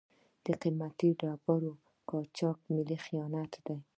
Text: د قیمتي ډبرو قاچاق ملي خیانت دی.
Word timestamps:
د 0.45 0.47
قیمتي 0.61 1.09
ډبرو 1.19 1.71
قاچاق 2.09 2.57
ملي 2.73 2.97
خیانت 3.05 3.51
دی. 3.65 3.77